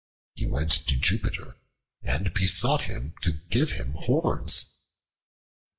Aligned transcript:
He 0.33 0.47
went 0.47 0.71
to 0.87 0.97
Jupiter, 0.97 1.57
and 2.01 2.33
besought 2.33 2.85
him 2.85 3.13
to 3.21 3.33
give 3.51 3.73
him 3.73 3.91
horns. 3.91 4.77